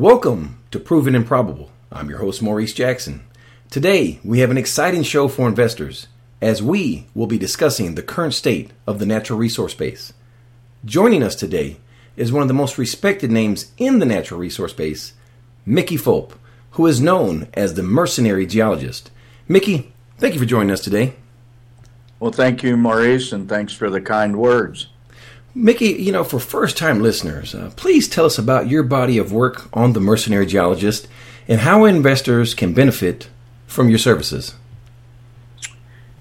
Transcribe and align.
Welcome 0.00 0.58
to 0.70 0.80
Proven 0.80 1.14
and 1.14 1.26
Probable. 1.26 1.70
I'm 1.92 2.08
your 2.08 2.20
host, 2.20 2.40
Maurice 2.40 2.72
Jackson. 2.72 3.22
Today, 3.68 4.18
we 4.24 4.38
have 4.38 4.50
an 4.50 4.56
exciting 4.56 5.02
show 5.02 5.28
for 5.28 5.46
investors 5.46 6.06
as 6.40 6.62
we 6.62 7.06
will 7.14 7.26
be 7.26 7.36
discussing 7.36 7.94
the 7.94 8.02
current 8.02 8.32
state 8.32 8.70
of 8.86 8.98
the 8.98 9.04
natural 9.04 9.38
resource 9.38 9.72
space. 9.72 10.14
Joining 10.86 11.22
us 11.22 11.34
today 11.34 11.76
is 12.16 12.32
one 12.32 12.40
of 12.40 12.48
the 12.48 12.54
most 12.54 12.78
respected 12.78 13.30
names 13.30 13.72
in 13.76 13.98
the 13.98 14.06
natural 14.06 14.40
resource 14.40 14.70
space, 14.70 15.12
Mickey 15.66 15.98
Fulp, 15.98 16.32
who 16.70 16.86
is 16.86 16.98
known 16.98 17.48
as 17.52 17.74
the 17.74 17.82
mercenary 17.82 18.46
geologist. 18.46 19.10
Mickey, 19.48 19.92
thank 20.16 20.32
you 20.32 20.40
for 20.40 20.46
joining 20.46 20.70
us 20.70 20.80
today. 20.80 21.12
Well, 22.18 22.32
thank 22.32 22.62
you, 22.62 22.78
Maurice, 22.78 23.32
and 23.34 23.50
thanks 23.50 23.74
for 23.74 23.90
the 23.90 24.00
kind 24.00 24.38
words. 24.38 24.86
Mickey, 25.54 25.88
you 25.88 26.12
know, 26.12 26.22
for 26.22 26.38
first 26.38 26.76
time 26.76 27.02
listeners, 27.02 27.52
uh, 27.54 27.72
please 27.74 28.08
tell 28.08 28.24
us 28.24 28.38
about 28.38 28.68
your 28.68 28.84
body 28.84 29.18
of 29.18 29.32
work 29.32 29.68
on 29.76 29.94
the 29.94 30.00
mercenary 30.00 30.46
geologist 30.46 31.08
and 31.48 31.62
how 31.62 31.84
investors 31.84 32.54
can 32.54 32.72
benefit 32.72 33.28
from 33.66 33.88
your 33.88 33.98
services. 33.98 34.54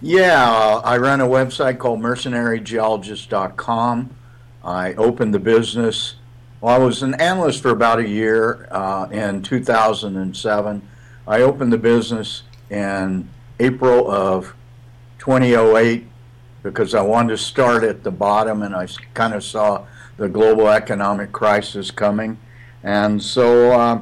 Yeah, 0.01 0.81
I 0.83 0.97
run 0.97 1.21
a 1.21 1.27
website 1.27 1.77
called 1.77 1.99
mercenarygeologist.com. 1.99 4.15
I 4.63 4.93
opened 4.93 5.33
the 5.33 5.39
business. 5.39 6.15
Well, 6.61 6.73
I 6.73 6.77
was 6.77 7.03
an 7.03 7.15
analyst 7.15 7.61
for 7.61 7.69
about 7.69 7.99
a 7.99 8.07
year 8.07 8.69
uh, 8.71 9.09
in 9.11 9.43
2007. 9.43 10.81
I 11.27 11.41
opened 11.41 11.71
the 11.71 11.77
business 11.77 12.43
in 12.69 13.29
April 13.59 14.09
of 14.09 14.55
2008 15.19 16.07
because 16.63 16.93
I 16.93 17.01
wanted 17.01 17.29
to 17.29 17.37
start 17.37 17.83
at 17.83 18.03
the 18.03 18.11
bottom 18.11 18.61
and 18.61 18.75
I 18.75 18.87
kind 19.13 19.33
of 19.33 19.43
saw 19.43 19.85
the 20.17 20.27
global 20.27 20.67
economic 20.67 21.31
crisis 21.31 21.91
coming. 21.91 22.37
And 22.83 23.21
so 23.21 23.71
uh, 23.71 24.01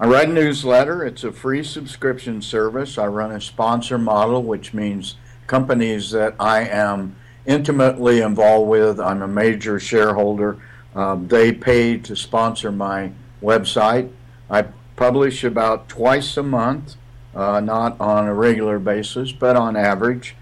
I 0.00 0.06
write 0.06 0.28
a 0.28 0.32
newsletter. 0.32 1.04
It's 1.04 1.24
a 1.24 1.32
free 1.32 1.64
subscription 1.64 2.40
service. 2.40 2.98
I 2.98 3.06
run 3.06 3.32
a 3.32 3.40
sponsor 3.40 3.98
model, 3.98 4.42
which 4.42 4.72
means 4.72 5.16
companies 5.46 6.10
that 6.12 6.34
I 6.38 6.60
am 6.60 7.16
intimately 7.46 8.20
involved 8.20 8.68
with, 8.68 9.00
I'm 9.00 9.22
a 9.22 9.28
major 9.28 9.80
shareholder. 9.80 10.58
Uh, 10.94 11.16
they 11.16 11.52
pay 11.52 11.96
to 11.96 12.14
sponsor 12.14 12.70
my 12.70 13.12
website. 13.42 14.10
I 14.50 14.66
publish 14.96 15.44
about 15.44 15.88
twice 15.88 16.36
a 16.36 16.42
month, 16.42 16.96
uh, 17.34 17.60
not 17.60 17.98
on 18.00 18.26
a 18.26 18.34
regular 18.34 18.78
basis, 18.78 19.32
but 19.32 19.56
on 19.56 19.76
average. 19.76 20.36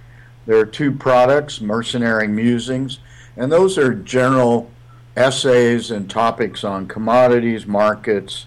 There 0.46 0.58
are 0.58 0.66
two 0.66 0.92
products, 0.92 1.60
Mercenary 1.60 2.28
Musings, 2.28 3.00
and 3.36 3.50
those 3.50 3.76
are 3.76 3.92
general 3.92 4.70
essays 5.16 5.90
and 5.90 6.08
topics 6.08 6.62
on 6.62 6.86
commodities, 6.86 7.66
markets, 7.66 8.46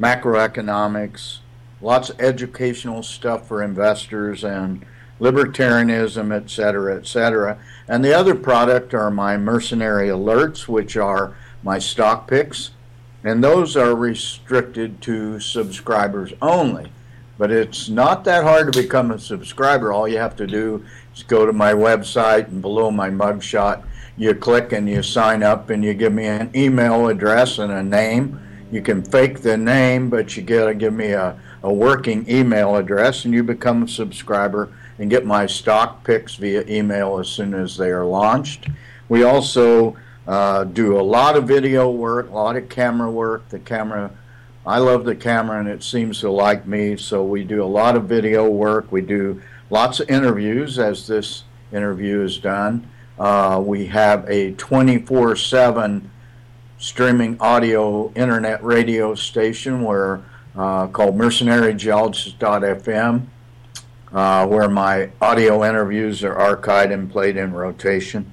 macroeconomics, 0.00 1.38
lots 1.80 2.10
of 2.10 2.20
educational 2.20 3.02
stuff 3.02 3.46
for 3.46 3.62
investors 3.62 4.42
and 4.42 4.84
libertarianism, 5.20 6.32
etc., 6.32 6.96
etc. 6.96 7.58
And 7.88 8.04
the 8.04 8.14
other 8.14 8.34
product 8.34 8.94
are 8.94 9.10
my 9.10 9.36
mercenary 9.36 10.08
alerts, 10.08 10.66
which 10.66 10.96
are 10.96 11.36
my 11.62 11.78
stock 11.78 12.26
picks, 12.26 12.70
and 13.22 13.42
those 13.42 13.76
are 13.76 13.94
restricted 13.94 15.00
to 15.02 15.40
subscribers 15.40 16.32
only. 16.42 16.90
But 17.36 17.50
it's 17.50 17.88
not 17.88 18.24
that 18.24 18.44
hard 18.44 18.72
to 18.72 18.82
become 18.82 19.10
a 19.10 19.18
subscriber. 19.18 19.92
All 19.92 20.06
you 20.06 20.18
have 20.18 20.36
to 20.36 20.46
do 20.46 20.84
is 21.14 21.22
go 21.22 21.46
to 21.46 21.52
my 21.52 21.72
website 21.72 22.48
and 22.48 22.60
below 22.60 22.90
my 22.90 23.10
mugshot, 23.10 23.84
you 24.16 24.34
click 24.34 24.72
and 24.72 24.88
you 24.88 25.02
sign 25.02 25.42
up 25.42 25.70
and 25.70 25.84
you 25.84 25.94
give 25.94 26.12
me 26.12 26.26
an 26.26 26.50
email 26.54 27.08
address 27.08 27.58
and 27.58 27.72
a 27.72 27.82
name. 27.82 28.40
You 28.70 28.82
can 28.82 29.02
fake 29.02 29.40
the 29.40 29.56
name, 29.56 30.10
but 30.10 30.36
you 30.36 30.42
got 30.42 30.66
to 30.66 30.74
give 30.74 30.92
me 30.92 31.12
a, 31.12 31.38
a 31.62 31.72
working 31.72 32.28
email 32.28 32.76
address 32.76 33.24
and 33.24 33.34
you 33.34 33.42
become 33.42 33.84
a 33.84 33.88
subscriber 33.88 34.72
and 34.98 35.10
get 35.10 35.26
my 35.26 35.46
stock 35.46 36.04
picks 36.04 36.36
via 36.36 36.64
email 36.68 37.18
as 37.18 37.28
soon 37.28 37.54
as 37.54 37.76
they 37.76 37.90
are 37.90 38.04
launched. 38.04 38.68
We 39.08 39.24
also 39.24 39.96
uh, 40.26 40.64
do 40.64 40.98
a 40.98 41.02
lot 41.02 41.36
of 41.36 41.46
video 41.46 41.90
work, 41.90 42.30
a 42.30 42.34
lot 42.34 42.56
of 42.56 42.68
camera 42.68 43.10
work. 43.10 43.48
The 43.48 43.58
camera 43.58 44.10
I 44.66 44.78
love 44.78 45.04
the 45.04 45.14
camera 45.14 45.60
and 45.60 45.68
it 45.68 45.82
seems 45.82 46.20
to 46.20 46.30
like 46.30 46.66
me, 46.66 46.96
so 46.96 47.22
we 47.22 47.44
do 47.44 47.62
a 47.62 47.66
lot 47.66 47.96
of 47.96 48.04
video 48.04 48.48
work. 48.48 48.90
We 48.90 49.02
do 49.02 49.42
lots 49.70 50.00
of 50.00 50.10
interviews, 50.10 50.78
as 50.78 51.06
this 51.06 51.44
interview 51.72 52.22
is 52.22 52.38
done. 52.38 52.88
Uh, 53.18 53.62
we 53.64 53.86
have 53.86 54.28
a 54.28 54.52
24 54.52 55.36
7 55.36 56.10
streaming 56.78 57.40
audio 57.40 58.12
internet 58.14 58.62
radio 58.62 59.14
station 59.14 59.82
where 59.82 60.22
uh, 60.56 60.86
called 60.88 61.16
mercenarygeologist.fm, 61.16 63.26
uh, 64.12 64.46
where 64.46 64.68
my 64.68 65.10
audio 65.20 65.64
interviews 65.64 66.22
are 66.22 66.34
archived 66.34 66.92
and 66.92 67.10
played 67.10 67.36
in 67.36 67.52
rotation. 67.52 68.30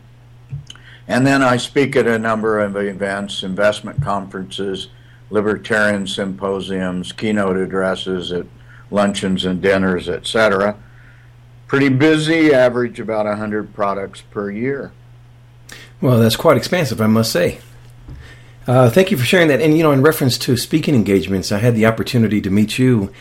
And 1.07 1.25
then 1.25 1.41
I 1.41 1.57
speak 1.57 1.95
at 1.95 2.07
a 2.07 2.19
number 2.19 2.59
of 2.59 2.77
events, 2.77 3.43
investment 3.43 4.01
conferences, 4.01 4.89
libertarian 5.29 6.05
symposiums, 6.05 7.11
keynote 7.11 7.57
addresses 7.57 8.31
at 8.31 8.45
luncheons 8.91 9.45
and 9.45 9.61
dinners, 9.61 10.09
etc. 10.09 10.77
Pretty 11.71 11.87
busy, 11.87 12.53
average 12.53 12.99
about 12.99 13.25
100 13.25 13.73
products 13.73 14.19
per 14.19 14.51
year. 14.51 14.91
Well, 16.01 16.19
that's 16.19 16.35
quite 16.35 16.57
expansive, 16.57 16.99
I 16.99 17.07
must 17.07 17.31
say. 17.31 17.59
Uh, 18.67 18.89
thank 18.89 19.09
you 19.09 19.15
for 19.15 19.23
sharing 19.23 19.47
that. 19.47 19.61
And, 19.61 19.77
you 19.77 19.81
know, 19.81 19.93
in 19.93 20.01
reference 20.01 20.37
to 20.39 20.57
speaking 20.57 20.95
engagements, 20.95 21.49
I 21.49 21.59
had 21.59 21.73
the 21.73 21.85
opportunity 21.85 22.41
to 22.41 22.49
meet 22.49 22.77
you 22.77 23.13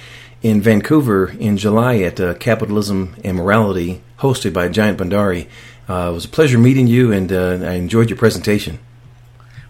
in 0.43 0.61
Vancouver 0.61 1.29
in 1.39 1.59
July 1.59 1.99
at 1.99 2.19
uh, 2.19 2.35
Capitalism 2.35 3.15
and 3.23 3.37
Morality, 3.37 4.03
hosted 4.19 4.53
by 4.53 4.69
Jayant 4.69 4.97
Bhandari. 4.97 5.47
Uh, 5.89 6.11
it 6.11 6.15
was 6.15 6.25
a 6.25 6.29
pleasure 6.29 6.59
meeting 6.59 6.89
you, 6.89 7.13
and 7.13 7.33
uh, 7.33 7.61
I 7.63 7.75
enjoyed 7.75 8.11
your 8.11 8.19
presentation. 8.19 8.81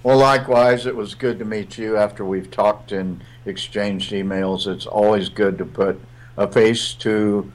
Well, 0.03 0.17
likewise, 0.17 0.87
it 0.87 0.97
was 0.97 1.15
good 1.15 1.39
to 1.41 1.45
meet 1.45 1.77
you 1.77 1.99
after 1.99 2.25
we've 2.25 2.51
talked 2.51 2.93
and 2.93 3.23
exchanged 3.45 4.11
emails. 4.13 4.67
It's 4.67 4.87
always 4.87 5.29
good 5.29 5.59
to 5.59 5.67
put 5.67 6.01
a 6.39 6.51
face 6.51 6.95
to 6.95 7.53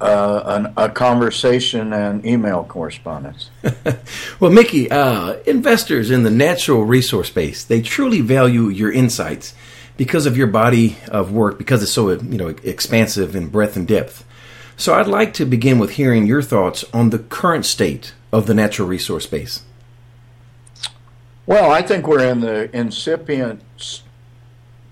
uh, 0.00 0.42
an, 0.46 0.72
a 0.76 0.88
conversation 0.88 1.92
and 1.92 2.24
email 2.24 2.64
correspondence. 2.64 3.50
well, 4.40 4.50
Mickey, 4.50 4.90
uh, 4.90 5.34
investors 5.46 6.10
in 6.10 6.22
the 6.22 6.30
natural 6.30 6.84
resource 6.84 7.28
space, 7.28 7.64
they 7.64 7.82
truly 7.82 8.20
value 8.20 8.68
your 8.68 8.90
insights 8.90 9.54
because 9.96 10.24
of 10.24 10.36
your 10.36 10.46
body 10.46 10.96
of 11.08 11.32
work, 11.32 11.58
because 11.58 11.82
it's 11.82 11.92
so 11.92 12.10
you 12.10 12.38
know 12.38 12.48
expansive 12.48 13.36
in 13.36 13.48
breadth 13.48 13.76
and 13.76 13.86
depth. 13.86 14.24
So 14.76 14.94
I'd 14.94 15.06
like 15.06 15.34
to 15.34 15.44
begin 15.44 15.78
with 15.78 15.92
hearing 15.92 16.26
your 16.26 16.40
thoughts 16.40 16.84
on 16.94 17.10
the 17.10 17.18
current 17.18 17.66
state 17.66 18.14
of 18.32 18.46
the 18.46 18.54
natural 18.54 18.88
resource 18.88 19.24
space. 19.24 19.62
Well, 21.44 21.70
I 21.70 21.82
think 21.82 22.06
we're 22.06 22.24
in 22.24 22.40
the 22.40 22.74
incipient 22.74 23.60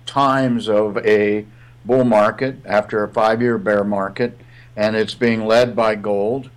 times 0.04 0.68
of 0.68 0.98
a 0.98 1.46
bull 1.84 2.04
market 2.04 2.56
after 2.66 3.02
a 3.02 3.08
five 3.08 3.40
year 3.40 3.56
bear 3.56 3.84
market, 3.84 4.38
and 4.78 4.94
it's 4.94 5.14
being 5.14 5.44
led 5.44 5.74
by 5.74 5.96
gold. 5.96 6.48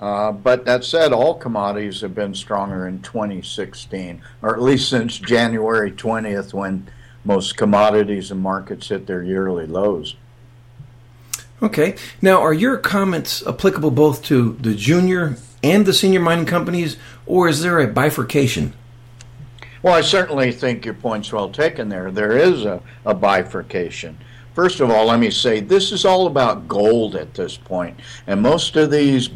Uh, 0.00 0.32
but 0.32 0.64
that 0.64 0.82
said, 0.82 1.12
all 1.12 1.34
commodities 1.34 2.00
have 2.00 2.14
been 2.16 2.34
stronger 2.34 2.88
in 2.88 3.00
2016, 3.00 4.20
or 4.42 4.54
at 4.54 4.60
least 4.60 4.88
since 4.88 5.16
January 5.18 5.92
20th, 5.92 6.52
when 6.52 6.88
most 7.24 7.56
commodities 7.56 8.32
and 8.32 8.40
markets 8.40 8.88
hit 8.88 9.06
their 9.06 9.22
yearly 9.22 9.66
lows. 9.66 10.16
Okay. 11.62 11.94
Now, 12.20 12.40
are 12.40 12.54
your 12.54 12.76
comments 12.76 13.46
applicable 13.46 13.92
both 13.92 14.24
to 14.24 14.54
the 14.54 14.74
junior 14.74 15.36
and 15.62 15.86
the 15.86 15.92
senior 15.92 16.20
mining 16.20 16.46
companies, 16.46 16.96
or 17.24 17.48
is 17.48 17.62
there 17.62 17.78
a 17.78 17.86
bifurcation? 17.86 18.72
Well, 19.82 19.94
I 19.94 20.00
certainly 20.00 20.50
think 20.50 20.84
your 20.84 20.94
point's 20.94 21.32
well 21.32 21.50
taken 21.50 21.88
there. 21.88 22.10
There 22.10 22.36
is 22.36 22.64
a, 22.64 22.82
a 23.04 23.14
bifurcation. 23.14 24.18
First 24.60 24.80
of 24.80 24.90
all, 24.90 25.06
let 25.06 25.18
me 25.18 25.30
say 25.30 25.60
this 25.60 25.90
is 25.90 26.04
all 26.04 26.26
about 26.26 26.68
gold 26.68 27.16
at 27.16 27.32
this 27.32 27.56
point. 27.56 27.98
and 28.26 28.42
most 28.42 28.76
of 28.76 28.90
these 28.90 29.30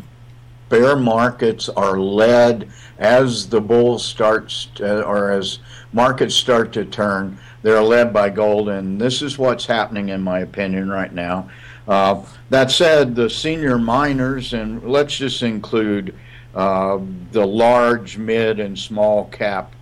bear 0.68 0.96
markets 0.96 1.70
are 1.70 1.98
led 1.98 2.68
as 2.98 3.48
the 3.48 3.62
bull 3.62 3.98
starts 3.98 4.66
to, 4.74 5.02
or 5.02 5.30
as 5.30 5.60
markets 5.94 6.34
start 6.34 6.74
to 6.74 6.84
turn. 6.84 7.38
They're 7.62 7.80
led 7.80 8.12
by 8.12 8.28
gold, 8.28 8.68
and 8.68 9.00
this 9.00 9.22
is 9.22 9.38
what's 9.38 9.64
happening, 9.64 10.10
in 10.10 10.20
my 10.20 10.40
opinion, 10.40 10.90
right 10.90 11.14
now. 11.14 11.48
Uh, 11.88 12.22
that 12.50 12.70
said, 12.70 13.14
the 13.14 13.30
senior 13.30 13.78
miners, 13.78 14.52
and 14.52 14.82
let's 14.82 15.16
just 15.16 15.42
include 15.42 16.14
uh, 16.54 16.98
the 17.32 17.46
large, 17.46 18.18
mid, 18.18 18.60
and 18.60 18.78
small 18.78 19.24
cap 19.28 19.72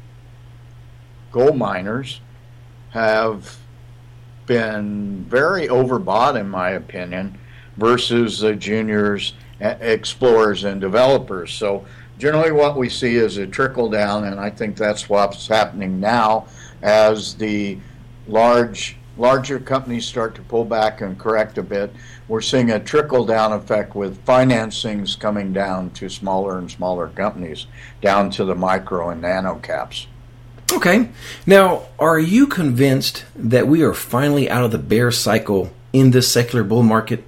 gold 1.32 1.56
miners 1.56 2.20
have 2.90 3.58
been 4.46 5.24
very 5.28 5.68
overbought, 5.68 6.38
in 6.38 6.48
my 6.48 6.70
opinion, 6.70 7.38
versus 7.76 8.40
the 8.40 8.54
juniors, 8.54 9.34
explorers, 9.60 10.64
and 10.64 10.80
developers. 10.80 11.52
So 11.52 11.84
generally, 12.18 12.52
what 12.52 12.76
we 12.76 12.88
see 12.88 13.16
is 13.16 13.36
a 13.36 13.46
trickle 13.46 13.88
down, 13.88 14.24
and 14.24 14.38
I 14.38 14.50
think 14.50 14.76
that's 14.76 15.08
what's 15.08 15.46
happening 15.46 16.00
now. 16.00 16.46
as 16.82 17.34
the 17.34 17.78
large 18.26 18.96
larger 19.18 19.60
companies 19.60 20.06
start 20.06 20.34
to 20.34 20.42
pull 20.42 20.64
back 20.64 21.00
and 21.00 21.18
correct 21.18 21.58
a 21.58 21.62
bit, 21.62 21.94
we're 22.28 22.40
seeing 22.40 22.70
a 22.70 22.80
trickle 22.80 23.26
down 23.26 23.52
effect 23.52 23.94
with 23.94 24.24
financings 24.24 25.18
coming 25.18 25.52
down 25.52 25.90
to 25.90 26.08
smaller 26.08 26.58
and 26.58 26.70
smaller 26.70 27.08
companies, 27.08 27.66
down 28.00 28.30
to 28.30 28.44
the 28.44 28.54
micro 28.54 29.10
and 29.10 29.20
nano 29.20 29.56
caps. 29.56 30.06
Okay. 30.72 31.08
Now, 31.46 31.82
are 31.98 32.18
you 32.18 32.46
convinced 32.46 33.24
that 33.36 33.66
we 33.66 33.82
are 33.82 33.92
finally 33.92 34.48
out 34.48 34.64
of 34.64 34.72
the 34.72 34.78
bear 34.78 35.10
cycle 35.10 35.70
in 35.92 36.12
this 36.12 36.32
secular 36.32 36.64
bull 36.64 36.82
market? 36.82 37.24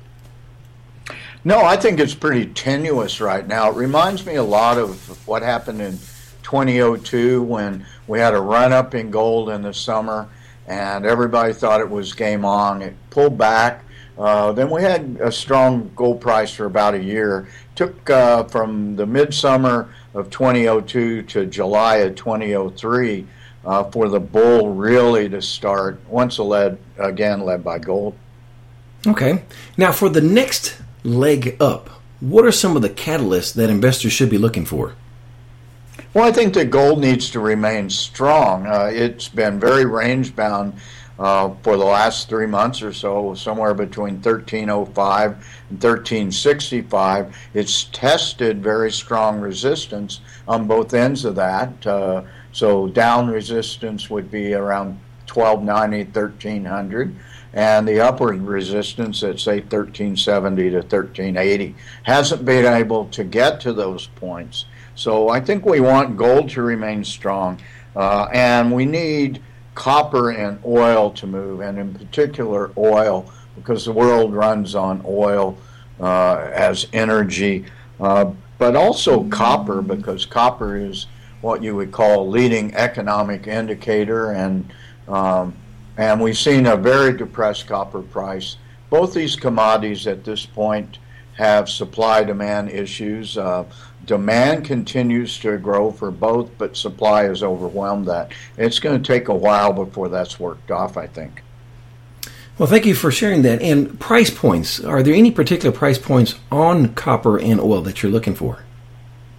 No, 1.45 1.63
I 1.63 1.77
think 1.77 2.01
it's 2.01 2.15
pretty 2.15 2.47
tenuous 2.47 3.21
right 3.21 3.47
now. 3.47 3.71
It 3.71 3.77
reminds 3.77 4.25
me 4.25 4.37
a 4.37 4.43
lot 4.43 4.79
of 4.79 5.29
what 5.29 5.43
happened 5.43 5.83
in 5.83 5.99
2002 6.43 7.43
when 7.43 7.85
we 8.07 8.19
had 8.19 8.33
a 8.33 8.41
run 8.41 8.73
up 8.73 8.95
in 8.95 9.11
gold 9.11 9.51
in 9.51 9.61
the 9.61 9.75
summer 9.75 10.29
and 10.67 11.05
everybody 11.05 11.53
thought 11.53 11.83
it 11.83 11.91
was 11.91 12.15
game 12.15 12.47
on. 12.47 12.81
It 12.81 12.97
pulled 13.11 13.37
back. 13.37 13.85
Uh, 14.17 14.53
then 14.53 14.71
we 14.71 14.81
had 14.81 15.19
a 15.21 15.31
strong 15.31 15.91
gold 15.95 16.21
price 16.21 16.53
for 16.53 16.65
about 16.65 16.95
a 16.95 17.03
year. 17.03 17.49
Took 17.75 18.09
uh, 18.09 18.45
from 18.45 18.97
the 18.97 19.05
midsummer 19.05 19.93
of 20.15 20.31
2002 20.31 21.23
to 21.23 21.47
July 21.47 21.97
of 21.97 22.15
2003 22.15 23.27
uh, 23.65 23.85
for 23.91 24.09
the 24.09 24.21
bull 24.21 24.75
really 24.75 25.29
to 25.29 25.43
start. 25.43 26.01
Once 26.09 26.39
led 26.39 26.79
again 26.99 27.41
led 27.41 27.65
by 27.65 27.79
gold. 27.79 28.17
Okay. 29.07 29.43
Now 29.77 29.93
for 29.93 30.09
the 30.09 30.21
next 30.21 30.81
leg 31.03 31.57
up, 31.61 31.91
what 32.21 32.45
are 32.45 32.53
some 32.53 32.77
of 32.77 32.83
the 32.83 32.91
catalysts 32.91 33.55
that 33.55 33.69
investors 33.69 34.13
should 34.13 34.31
be 34.31 34.39
looking 34.39 34.65
for? 34.65 34.95
Well, 36.15 36.25
I 36.25 36.33
think 36.33 36.55
that 36.55 36.71
gold 36.71 37.01
needs 37.01 37.31
to 37.31 37.41
remain 37.41 37.91
strong. 37.91 38.67
Uh, 38.67 38.91
it's 38.93 39.29
been 39.29 39.59
very 39.59 39.85
range 39.85 40.37
bound 40.37 40.75
uh, 41.19 41.55
for 41.63 41.77
the 41.77 41.85
last 41.85 42.29
three 42.29 42.47
months 42.47 42.83
or 42.83 42.93
so, 42.93 43.35
somewhere 43.35 43.75
between 43.75 44.15
1305 44.15 45.31
and 45.31 45.83
1365. 45.83 47.37
It's 47.55 47.85
tested 47.85 48.63
very 48.63 48.91
strong 48.91 49.41
resistance 49.41 50.21
on 50.49 50.67
both 50.67 50.95
ends 50.95 51.25
of 51.25 51.37
that. 51.37 51.87
Uh, 51.87 52.23
so 52.53 52.89
down 52.89 53.29
resistance 53.29 54.11
would 54.11 54.31
be 54.31 54.55
around 54.55 54.99
1290, 55.27 56.05
1300 56.19 57.15
and 57.55 57.87
the 57.87 58.01
upward 58.01 58.43
resistance 58.43 59.23
at 59.23 59.39
say 59.39 59.61
1370 59.61 60.71
to 60.71 60.77
1380 60.79 61.75
hasn't 62.03 62.45
been 62.45 62.67
able 62.67 63.07
to 63.07 63.23
get 63.23 63.61
to 63.61 63.73
those 63.73 64.09
points. 64.09 64.67
So 64.97 65.29
I 65.29 65.41
think 65.41 65.65
we 65.65 65.81
want 65.81 66.17
gold 66.17 66.51
to 66.51 66.63
remain 66.63 67.05
strong, 67.05 67.61
uh, 67.95 68.27
and 68.33 68.73
we 68.73 68.85
need 68.85 69.41
copper 69.75 70.31
and 70.31 70.59
oil 70.65 71.11
to 71.11 71.27
move, 71.27 71.61
and 71.61 71.79
in 71.79 71.95
particular 71.95 72.71
oil, 72.77 73.31
because 73.57 73.85
the 73.85 73.93
world 73.93 74.33
runs 74.33 74.75
on 74.75 75.03
oil 75.05 75.57
uh, 76.01 76.51
as 76.53 76.87
energy, 76.93 77.65
uh, 78.01 78.31
but 78.59 78.77
also 78.77 79.25
copper, 79.25 79.83
because 79.83 80.27
copper 80.27 80.77
is 80.77 81.07
what 81.41 81.63
you 81.63 81.75
would 81.77 81.93
call 81.93 82.23
a 82.23 82.29
leading 82.29 82.75
economic 82.75 83.47
indicator, 83.47 84.33
and 84.33 84.73
um, 85.09 85.55
and 85.97 86.21
we've 86.21 86.39
seen 86.39 86.67
a 86.67 86.77
very 86.77 87.17
depressed 87.17 87.67
copper 87.67 88.03
price. 88.03 88.57
Both 88.91 89.15
these 89.15 89.37
commodities 89.37 90.07
at 90.07 90.25
this 90.25 90.47
point 90.47 90.99
have 91.35 91.69
supply 91.69 92.25
demand 92.25 92.71
issues. 92.71 93.37
Uh, 93.37 93.65
demand 94.07 94.65
continues 94.65 95.39
to 95.41 95.59
grow 95.59 95.91
for 95.91 96.11
both, 96.11 96.51
but 96.59 96.77
supply 96.77 97.25
has 97.25 97.43
overwhelmed 97.43 98.07
that. 98.07 98.33
It's 98.57 98.79
going 98.79 99.01
to 99.03 99.07
take 99.07 99.29
a 99.29 99.35
while 99.35 99.73
before 99.73 100.09
that's 100.09 100.39
worked 100.39 100.71
off, 100.71 100.97
I 100.97 101.07
think. 101.07 101.43
Well, 102.59 102.69
thank 102.69 102.87
you 102.87 102.95
for 102.95 103.11
sharing 103.11 103.43
that. 103.43 103.61
And 103.63 103.99
price 103.99 104.31
points. 104.31 104.79
Are 104.83 105.03
there 105.03 105.15
any 105.15 105.31
particular 105.31 105.77
price 105.77 105.99
points 105.99 106.37
on 106.53 106.95
copper 106.95 107.39
and 107.39 107.61
oil 107.61 107.83
that 107.83 108.03
you're 108.03 108.13
looking 108.13 108.35
for? 108.35 108.61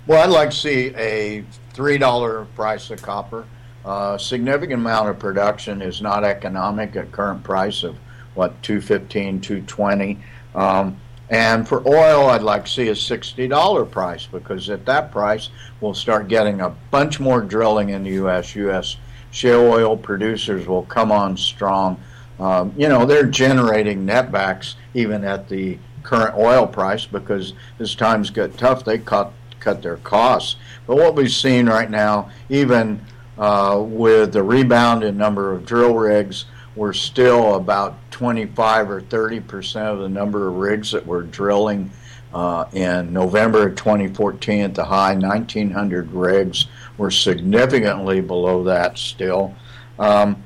Well, 0.06 0.22
I'd 0.22 0.30
like 0.30 0.50
to 0.50 0.56
see 0.56 0.88
a 0.96 1.44
$3 1.74 2.48
price 2.56 2.92
of 2.92 3.02
copper. 3.02 3.46
A 3.86 3.88
uh, 3.88 4.18
significant 4.18 4.82
amount 4.82 5.10
of 5.10 5.20
production 5.20 5.82
is 5.82 6.02
not 6.02 6.24
economic 6.24 6.96
at 6.96 7.12
current 7.12 7.44
price 7.44 7.84
of 7.84 7.96
what 8.34 8.62
215 8.64 9.42
220 9.42 10.20
um, 10.56 11.00
and 11.30 11.68
for 11.68 11.88
oil, 11.88 12.30
I'd 12.30 12.44
like 12.44 12.66
to 12.66 12.72
see 12.72 12.88
a 12.89 12.94
$60 12.94 13.89
price 13.89 14.27
because 14.27 14.69
at 14.69 14.86
that 14.86 15.12
price, 15.12 15.50
we'll 15.81 15.95
start 15.95 16.27
getting 16.27 16.62
a 16.62 16.69
bunch 16.92 17.19
more 17.19 17.42
drilling 17.42 17.89
in 17.89 18.04
the 18.04 18.12
U.S. 18.12 18.56
U.S. 18.56 18.98
shale 19.31 19.62
oil 19.62 19.98
producers 19.98 20.68
will 20.68 20.83
come 20.83 21.12
on 21.12 21.36
strong. 21.36 22.00
Um, 22.39 22.74
you 22.77 22.89
know, 22.89 23.06
they're 23.06 23.25
generating 23.25 24.06
netbacks 24.06 24.75
even 24.94 25.24
at 25.24 25.50
the 25.50 25.80
current 26.04 26.36
oil 26.38 26.68
price 26.68 27.06
because 27.06 27.54
as 27.80 27.95
times 27.95 28.30
get 28.30 28.56
tough, 28.57 28.86
they 28.86 29.00
cut, 29.00 29.33
cut 29.60 29.81
their 29.81 29.98
costs. 29.98 30.57
But 30.86 30.98
what 30.98 31.16
we've 31.16 31.31
seen 31.31 31.66
right 31.68 31.89
now, 31.89 32.30
even 32.50 33.01
uh, 33.39 33.81
with 33.83 34.33
the 34.33 34.44
rebound 34.44 35.04
in 35.04 35.18
number 35.18 35.51
of 35.51 35.66
drill 35.66 35.95
rigs, 35.95 36.45
we're 36.75 36.94
still 36.94 37.56
about 37.56 37.95
25 38.12 38.89
or 38.89 39.01
30 39.01 39.39
percent 39.42 39.88
of 39.88 40.00
the 40.00 40.10
number 40.10 40.48
of 40.48 40.56
rigs 40.56 40.92
that 40.92 41.06
were 41.06 41.24
drilling 41.24 41.92
uh, 42.33 42.66
in 42.74 43.13
November 43.13 43.68
of 43.68 43.75
2014 43.75 44.62
at 44.62 44.75
the 44.75 44.83
high 44.83 45.16
1900 45.16 46.12
rigs. 46.12 46.68
We're 46.98 47.12
significantly 47.12 48.19
below 48.22 48.63
that 48.66 48.98
still. 48.98 49.56
Um, 49.98 50.44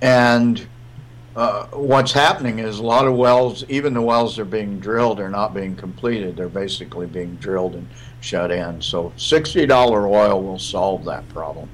and 0.00 0.64
uh, 1.34 1.66
what's 1.72 2.12
happening 2.12 2.60
is 2.60 2.78
a 2.78 2.82
lot 2.82 3.06
of 3.06 3.16
wells, 3.16 3.64
even 3.68 3.94
the 3.94 4.02
wells 4.02 4.36
that 4.36 4.42
are 4.42 4.44
being 4.44 4.78
drilled, 4.78 5.18
are 5.18 5.28
not 5.28 5.52
being 5.52 5.74
completed. 5.74 6.36
They're 6.36 6.48
basically 6.48 7.06
being 7.06 7.34
drilled 7.36 7.74
and 7.74 7.88
shut 8.20 8.52
in. 8.52 8.80
So 8.80 9.12
$60 9.16 10.08
oil 10.08 10.42
will 10.42 10.58
solve 10.58 11.04
that 11.06 11.28
problem. 11.30 11.68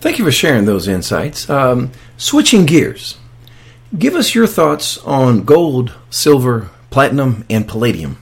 Thank 0.00 0.18
you 0.18 0.24
for 0.24 0.32
sharing 0.32 0.64
those 0.64 0.88
insights. 0.88 1.48
Um, 1.48 1.92
switching 2.16 2.66
gears, 2.66 3.18
Give 3.96 4.14
us 4.14 4.34
your 4.34 4.46
thoughts 4.46 4.98
on 4.98 5.44
gold, 5.44 5.94
silver, 6.10 6.68
platinum, 6.90 7.46
and 7.48 7.66
palladium. 7.66 8.18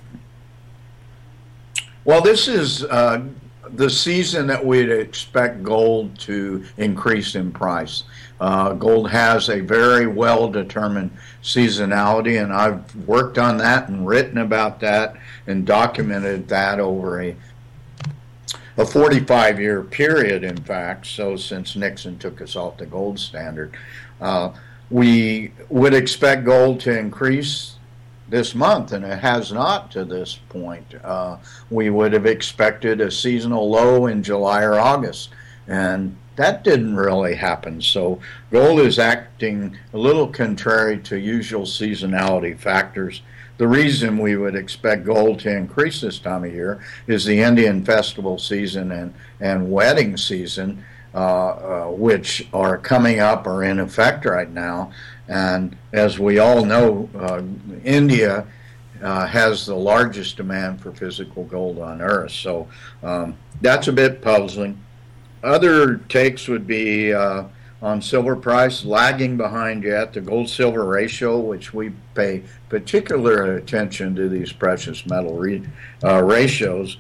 Well, 2.05 2.23
this 2.23 2.47
is 2.47 2.85
uh, 2.85 3.25
the 3.71 3.91
season 3.91 4.47
that 4.47 4.65
we'd 4.65 4.91
expect 4.91 5.65
gold 5.65 6.17
to 6.21 6.65
increase 6.77 7.35
in 7.35 7.51
price. 7.51 8.05
Uh, 8.41 8.75
gold 8.75 9.11
has 9.11 9.49
a 9.49 9.59
very 9.59 10.07
well 10.07 10.49
determined 10.49 11.11
seasonality, 11.43 12.41
and 12.41 12.53
I've 12.53 12.95
worked 13.05 13.37
on 13.37 13.57
that 13.57 13.89
and 13.89 14.07
written 14.07 14.39
about 14.39 14.79
that 14.81 15.17
and 15.49 15.67
documented 15.67 16.47
that 16.49 16.79
over 16.79 17.21
a 17.21 17.37
a 18.79 18.85
45 18.85 19.59
year 19.59 19.83
period, 19.83 20.45
in 20.45 20.59
fact, 20.59 21.07
so 21.07 21.35
since 21.35 21.77
Nixon 21.77 22.19
took 22.19 22.43
us 22.43 22.57
off 22.57 22.77
the 22.77 22.85
gold 22.85 23.19
standard. 23.19 23.75
Uh, 24.21 24.51
we 24.91 25.53
would 25.69 25.95
expect 25.95 26.45
gold 26.45 26.81
to 26.81 26.99
increase 26.99 27.77
this 28.29 28.55
month, 28.55 28.93
and 28.93 29.05
it 29.05 29.19
has 29.19 29.53
not 29.53 29.91
to 29.93 30.05
this 30.05 30.39
point. 30.49 30.95
Uh, 31.03 31.39
we 31.71 31.91
would 31.91 32.13
have 32.13 32.27
expected 32.27 33.01
a 33.01 33.11
seasonal 33.11 33.71
low 33.71 34.07
in 34.07 34.23
July 34.23 34.63
or 34.63 34.75
August, 34.75 35.31
and 35.69 36.17
that 36.37 36.65
didn't 36.65 36.97
really 36.97 37.35
happen. 37.35 37.81
So 37.81 38.21
gold 38.51 38.81
is 38.81 38.99
acting 38.99 39.77
a 39.93 39.99
little 39.99 40.29
contrary 40.29 40.99
to 41.01 41.19
usual 41.19 41.63
seasonality 41.63 42.59
factors. 42.59 43.23
The 43.59 43.69
reason 43.69 44.19
we 44.19 44.37
would 44.37 44.55
expect 44.55 45.05
gold 45.05 45.41
to 45.41 45.57
increase 45.57 46.03
this 46.03 46.19
time 46.19 46.45
of 46.45 46.53
year 46.53 46.81
is 47.07 47.25
the 47.25 47.41
Indian 47.41 47.85
festival 47.85 48.39
season 48.39 48.93
and, 48.93 49.15
and 49.41 49.71
wedding 49.71 50.17
season 50.17 50.85
which 51.91 52.47
are 52.53 52.77
coming 52.79 53.21
up 53.21 53.47
or 53.47 53.65
in 53.65 53.81
effect 53.81 54.25
right 54.25 54.51
now. 54.51 54.93
And 55.29 55.77
as 55.93 56.19
we 56.19 56.39
all 56.39 56.65
know, 56.65 57.09
uh, 57.19 57.43
India 57.85 58.47
uh, 59.03 59.27
has 59.27 59.67
the 59.67 59.75
largest 59.75 60.37
demand 60.37 60.81
for 60.81 60.93
physical 60.93 61.45
gold 61.45 61.79
on 61.79 62.01
Earth. 62.01 62.33
So 62.33 62.69
um, 63.03 63.37
that's 63.61 63.89
a 63.89 63.93
bit 63.93 64.23
puzzling. 64.23 64.83
Other 65.43 65.97
takes 66.09 66.49
would 66.49 66.67
be 66.67 67.13
uh, 67.13 67.45
on 67.83 68.01
silver 68.01 68.37
price 68.37 68.85
lagging 68.85 69.37
behind 69.37 69.83
yet. 69.85 70.13
The 70.13 70.21
gold 70.21 70.49
silver 70.49 70.85
ratio, 70.85 71.39
which 71.39 71.75
we 71.75 71.93
pay 72.15 72.43
particular 72.69 73.57
attention 73.57 74.15
to 74.17 74.29
these 74.29 74.53
precious 74.53 75.07
metal 75.07 75.37
re- 75.37 75.67
uh, 76.03 76.23
ratios, 76.23 76.97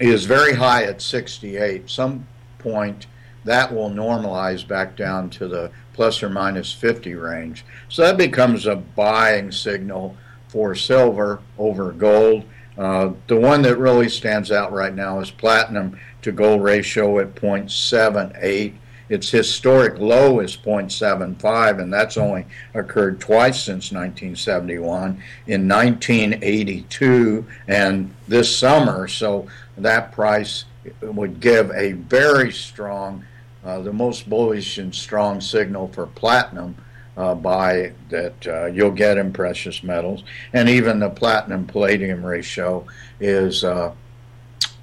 is 0.00 0.24
very 0.24 0.54
high 0.54 0.84
at 0.84 1.02
68. 1.02 1.90
Some 1.90 2.26
point 2.58 3.06
that 3.44 3.72
will 3.72 3.90
normalize 3.90 4.66
back 4.66 4.96
down 4.96 5.30
to 5.30 5.48
the 5.48 5.70
plus 5.92 6.22
or 6.22 6.30
minus 6.30 6.72
50 6.72 7.14
range. 7.14 7.64
So 7.88 8.02
that 8.02 8.16
becomes 8.16 8.66
a 8.66 8.76
buying 8.76 9.52
signal 9.52 10.16
for 10.48 10.74
silver 10.74 11.40
over 11.58 11.92
gold. 11.92 12.44
Uh, 12.78 13.12
the 13.26 13.36
one 13.36 13.62
that 13.62 13.76
really 13.76 14.08
stands 14.08 14.50
out 14.50 14.72
right 14.72 14.94
now 14.94 15.20
is 15.20 15.30
platinum 15.30 15.98
to 16.22 16.32
gold 16.32 16.62
ratio 16.62 17.18
at 17.18 17.34
0.78. 17.34 18.74
its 19.08 19.28
historic 19.28 19.98
low 19.98 20.40
is 20.40 20.56
0.75, 20.56 21.82
and 21.82 21.92
that's 21.92 22.16
only 22.16 22.46
occurred 22.72 23.20
twice 23.20 23.62
since 23.62 23.92
1971 23.92 25.22
in 25.46 25.68
1982 25.68 27.46
and 27.68 28.14
this 28.26 28.56
summer. 28.56 29.06
So 29.06 29.46
that 29.76 30.12
price 30.12 30.64
would 31.00 31.40
give 31.40 31.70
a 31.72 31.92
very 31.92 32.52
strong, 32.52 33.24
the 33.62 33.92
most 33.92 34.28
bullish 34.28 34.78
and 34.78 34.94
strong 34.94 35.40
signal 35.40 35.88
for 35.88 36.06
platinum. 36.06 36.76
Uh, 37.14 37.34
buy 37.34 37.92
that 38.08 38.46
uh, 38.46 38.64
you'll 38.66 38.90
get 38.90 39.18
in 39.18 39.34
precious 39.34 39.82
metals, 39.82 40.24
and 40.54 40.66
even 40.68 40.98
the 40.98 41.10
platinum 41.10 41.66
palladium 41.66 42.24
ratio 42.24 42.86
is 43.20 43.64
uh, 43.64 43.92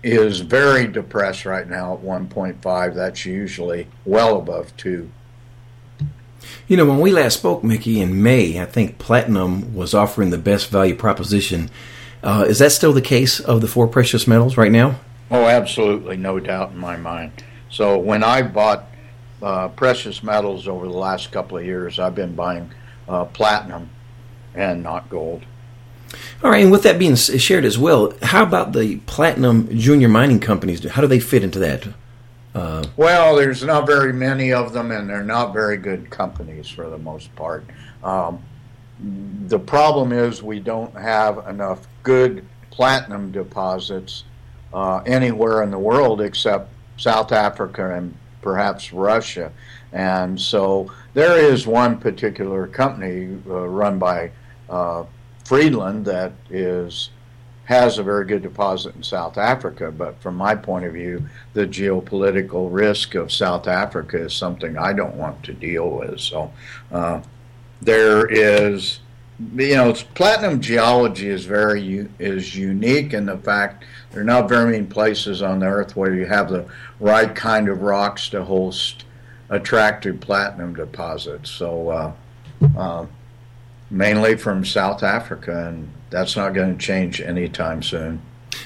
is 0.04 0.40
very 0.40 0.88
depressed 0.88 1.46
right 1.46 1.68
now 1.68 1.96
at 1.96 2.02
1.5. 2.02 2.94
That's 2.94 3.26
usually 3.26 3.88
well 4.06 4.38
above 4.38 4.76
2. 4.78 5.10
You 6.68 6.78
know, 6.78 6.86
when 6.86 7.00
we 7.00 7.12
last 7.12 7.38
spoke, 7.38 7.64
Mickey, 7.64 8.00
in 8.00 8.22
May, 8.22 8.62
I 8.62 8.66
think 8.66 8.98
platinum 8.98 9.74
was 9.76 9.94
offering 9.94 10.30
the 10.30 10.38
best 10.38 10.70
value 10.70 10.96
proposition. 10.96 11.70
Uh, 12.24 12.46
is 12.48 12.60
that 12.60 12.72
still 12.72 12.94
the 12.94 13.02
case 13.02 13.40
of 13.40 13.62
the 13.62 13.68
four 13.68 13.88
precious 13.88 14.28
metals 14.28 14.56
right 14.56 14.72
now? 14.72 15.00
Oh, 15.32 15.46
absolutely, 15.46 16.18
no 16.18 16.40
doubt 16.40 16.72
in 16.72 16.78
my 16.78 16.96
mind. 16.96 17.44
So 17.70 17.98
when 17.98 18.24
I 18.24 18.42
bought 18.42 18.86
uh, 19.42 19.70
precious 19.70 20.24
metals 20.24 20.68
over 20.68 20.86
the 20.88 20.98
last 20.98 21.32
couple 21.32 21.58
of 21.58 21.66
years, 21.66 22.00
I've 22.00 22.16
been 22.16 22.36
buying 22.36 22.72
uh, 23.08 23.26
platinum 23.26 23.90
and 24.56 24.84
not 24.84 25.10
gold. 25.10 25.46
All 26.44 26.50
right, 26.50 26.64
and 26.64 26.72
with 26.72 26.84
that 26.84 26.98
being 26.98 27.16
shared 27.16 27.66
as 27.66 27.78
well, 27.78 28.14
how 28.24 28.44
about 28.44 28.74
the 28.74 28.98
platinum 29.06 29.70
junior 29.78 30.10
mining 30.10 30.40
companies? 30.40 30.84
How 30.90 31.02
do 31.02 31.08
they 31.08 31.20
fit 31.20 31.44
into 31.44 31.60
that? 31.60 31.88
Uh, 32.56 32.84
well, 32.98 33.36
there's 33.36 33.64
not 33.64 33.86
very 33.86 34.12
many 34.12 34.52
of 34.52 34.74
them, 34.74 34.92
and 34.92 35.08
they're 35.08 35.24
not 35.24 35.54
very 35.54 35.78
good 35.78 36.10
companies 36.10 36.68
for 36.68 36.90
the 36.90 36.98
most 36.98 37.34
part. 37.36 37.64
Um, 38.04 38.42
the 39.48 39.60
problem 39.60 40.12
is 40.12 40.42
we 40.42 40.60
don't 40.60 40.94
have 40.96 41.48
enough 41.48 41.88
good 42.04 42.46
platinum 42.72 43.32
deposits 43.32 44.24
uh, 44.74 44.98
anywhere 45.06 45.64
in 45.64 45.72
the 45.72 45.80
world 45.80 46.22
except 46.22 46.72
South 47.00 47.32
Africa 47.32 47.96
and 47.96 48.13
perhaps 48.41 48.94
Russia. 48.94 49.51
And 49.91 50.39
so 50.39 50.91
there 51.13 51.38
is 51.38 51.65
one 51.65 51.98
particular 51.98 52.68
company 52.68 53.38
uh, 53.48 53.68
run 53.68 53.98
by 53.98 54.32
uh, 54.70 55.06
Friedland 55.46 56.06
that 56.06 56.34
is 56.50 57.10
has 57.70 58.00
a 58.00 58.03
very 58.03 58.25
good 58.25 58.41
deposit 58.41 58.96
in 58.96 59.03
South 59.03 59.38
Africa, 59.38 59.91
but 59.91 60.20
from 60.24 60.36
my 60.36 60.56
point 60.56 60.86
of 60.86 60.94
view, 60.94 61.24
the 61.53 61.68
geopolitical 61.68 62.68
risk 62.72 63.13
of 63.13 63.32
South 63.32 63.68
Africa 63.68 64.24
is 64.24 64.34
something 64.34 64.75
I 64.75 64.91
don't 64.91 65.13
want 65.13 65.44
to 65.44 65.53
deal 65.53 65.88
with. 65.91 66.20
So 66.20 66.51
uh, 66.91 67.22
there 67.79 68.25
is, 68.25 69.01
you 69.56 69.75
know, 69.75 69.94
platinum 70.15 70.62
geology 70.62 71.29
is 71.29 71.46
very 71.46 72.10
is 72.18 72.56
unique 72.56 73.13
in 73.13 73.27
the 73.27 73.38
fact 73.38 73.86
there 74.12 74.22
are 74.22 74.25
not 74.25 74.50
very 74.50 74.72
many 74.72 74.86
places 74.86 75.42
on 75.42 75.60
the 75.60 75.68
earth 75.68 75.96
where 75.96 76.13
you 76.13 76.25
have 76.25 76.50
the 76.50 76.66
right 77.00 77.34
kind 77.36 77.70
of 77.70 77.82
rocks 77.82 78.30
to 78.30 78.44
host 78.44 79.06
attractive 79.50 80.20
platinum 80.20 80.74
deposits. 80.75 81.50
So. 81.50 81.89
Uh, 81.89 82.13
uh, 82.78 83.06
mainly 83.89 84.38
from 84.38 84.66
South 84.66 85.04
Africa, 85.04 85.68
and 85.68 85.89
that's 86.10 86.36
not 86.36 86.54
going 86.54 86.78
to 86.78 86.86
change 86.86 87.22
anytime 87.22 87.82
soon. 87.84 88.22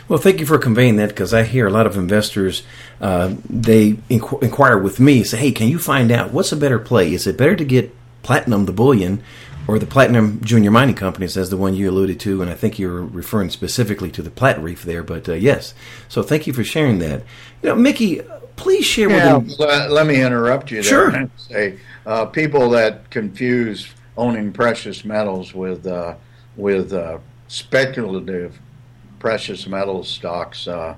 Well, 0.07 0.19
thank 0.19 0.39
you 0.39 0.45
for 0.45 0.57
conveying 0.57 0.95
that 0.97 1.09
because 1.09 1.33
I 1.33 1.43
hear 1.43 1.67
a 1.67 1.71
lot 1.71 1.85
of 1.85 1.97
investors 1.97 2.63
uh, 2.99 3.35
they 3.49 3.93
inqu- 4.09 4.41
inquire 4.41 4.77
with 4.77 4.99
me, 4.99 5.23
say, 5.23 5.37
"Hey, 5.37 5.51
can 5.51 5.67
you 5.67 5.79
find 5.79 6.11
out 6.11 6.31
what's 6.31 6.51
a 6.51 6.57
better 6.57 6.79
play? 6.79 7.13
Is 7.13 7.27
it 7.27 7.37
better 7.37 7.55
to 7.55 7.65
get 7.65 7.93
platinum, 8.21 8.65
the 8.65 8.71
bullion, 8.71 9.21
or 9.67 9.79
the 9.79 9.85
platinum 9.85 10.41
junior 10.43 10.71
mining 10.71 10.95
companies, 10.95 11.37
as 11.37 11.49
the 11.49 11.57
one 11.57 11.75
you 11.75 11.89
alluded 11.89 12.19
to?" 12.21 12.41
And 12.41 12.49
I 12.49 12.55
think 12.55 12.79
you're 12.79 13.03
referring 13.03 13.49
specifically 13.49 14.11
to 14.11 14.21
the 14.21 14.29
Platreef 14.29 14.81
there, 14.81 15.03
but 15.03 15.27
uh, 15.29 15.33
yes. 15.33 15.73
So 16.09 16.23
thank 16.23 16.47
you 16.47 16.53
for 16.53 16.63
sharing 16.63 16.99
that. 16.99 17.23
You 17.61 17.69
know, 17.69 17.75
Mickey, 17.75 18.21
please 18.55 18.85
share 18.85 19.09
yeah, 19.09 19.37
with 19.37 19.57
them. 19.57 19.67
Let, 19.67 19.91
let 19.91 20.07
me 20.07 20.21
interrupt 20.21 20.71
you 20.71 20.81
there 20.81 20.89
sure. 20.89 21.09
and 21.09 21.31
say 21.37 21.79
uh, 22.05 22.25
people 22.25 22.69
that 22.71 23.09
confuse 23.09 23.87
owning 24.17 24.51
precious 24.53 25.03
metals 25.05 25.53
with 25.53 25.87
uh, 25.87 26.15
with 26.55 26.93
uh, 26.93 27.17
speculative 27.47 28.59
precious 29.19 29.67
metal 29.67 30.03
stocks. 30.03 30.67
Uh, 30.67 30.95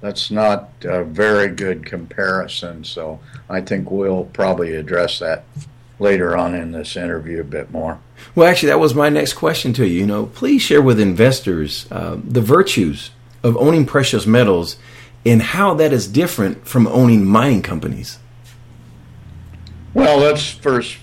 that's 0.00 0.30
not 0.30 0.70
a 0.82 1.04
very 1.04 1.48
good 1.48 1.86
comparison. 1.86 2.82
So 2.84 3.20
I 3.48 3.60
think 3.60 3.90
we'll 3.90 4.24
probably 4.24 4.74
address 4.74 5.20
that 5.20 5.44
later 6.02 6.36
on 6.36 6.54
in 6.54 6.72
this 6.72 6.96
interview 6.96 7.40
a 7.40 7.44
bit 7.44 7.70
more. 7.70 8.00
Well, 8.34 8.48
actually, 8.48 8.68
that 8.70 8.80
was 8.80 8.94
my 8.94 9.08
next 9.08 9.34
question 9.34 9.72
to 9.74 9.86
you. 9.86 10.00
You 10.00 10.06
know, 10.06 10.26
please 10.26 10.60
share 10.60 10.82
with 10.82 11.00
investors 11.00 11.86
uh, 11.90 12.18
the 12.22 12.42
virtues 12.42 13.12
of 13.42 13.56
owning 13.56 13.86
precious 13.86 14.26
metals 14.26 14.76
and 15.24 15.40
how 15.40 15.74
that 15.74 15.92
is 15.92 16.08
different 16.08 16.66
from 16.66 16.86
owning 16.88 17.24
mining 17.24 17.62
companies. 17.62 18.18
Well, 19.94 20.18
let's 20.18 20.50
first 20.50 20.98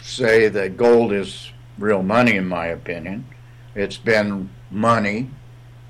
say 0.00 0.48
that 0.48 0.76
gold 0.76 1.12
is 1.12 1.50
real 1.78 2.02
money, 2.02 2.36
in 2.36 2.46
my 2.46 2.66
opinion. 2.66 3.26
It's 3.74 3.96
been 3.96 4.50
money 4.70 5.30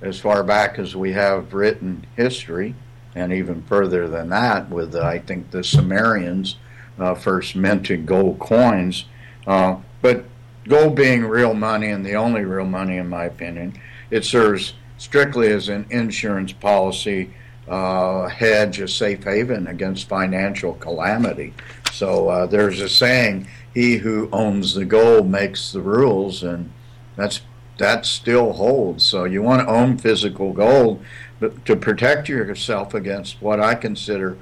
as 0.00 0.18
far 0.18 0.42
back 0.42 0.78
as 0.78 0.96
we 0.96 1.12
have 1.12 1.52
written 1.52 2.06
history, 2.16 2.74
and 3.14 3.32
even 3.32 3.62
further 3.62 4.08
than 4.08 4.30
that, 4.30 4.70
with 4.70 4.94
uh, 4.94 5.02
I 5.02 5.18
think 5.18 5.50
the 5.50 5.62
Sumerians 5.62 6.56
uh, 6.98 7.14
first 7.14 7.56
minted 7.56 8.06
gold 8.06 8.38
coins. 8.38 9.06
Uh, 9.46 9.76
but 10.00 10.24
gold 10.68 10.94
being 10.94 11.24
real 11.24 11.54
money 11.54 11.88
and 11.88 12.04
the 12.04 12.14
only 12.14 12.44
real 12.44 12.66
money, 12.66 12.96
in 12.96 13.08
my 13.08 13.24
opinion, 13.24 13.78
it 14.10 14.24
serves 14.24 14.74
strictly 14.98 15.48
as 15.48 15.68
an 15.68 15.86
insurance 15.90 16.52
policy 16.52 17.32
uh, 17.68 18.28
hedge, 18.28 18.80
a 18.80 18.88
safe 18.88 19.24
haven 19.24 19.66
against 19.66 20.08
financial 20.08 20.74
calamity. 20.74 21.54
So 21.92 22.28
uh, 22.28 22.46
there's 22.46 22.80
a 22.80 22.88
saying 22.88 23.48
he 23.74 23.96
who 23.96 24.28
owns 24.32 24.74
the 24.74 24.84
gold 24.84 25.30
makes 25.30 25.72
the 25.72 25.80
rules, 25.80 26.42
and 26.42 26.72
that's 27.16 27.40
that 27.78 28.04
still 28.06 28.52
holds. 28.52 29.02
So 29.02 29.24
you 29.24 29.42
want 29.42 29.62
to 29.62 29.72
own 29.72 29.96
physical 29.98 30.52
gold 30.52 31.02
but 31.42 31.64
to 31.66 31.74
protect 31.74 32.28
yourself 32.28 32.94
against 32.94 33.42
what 33.42 33.58
I 33.58 33.74
consider 33.74 34.38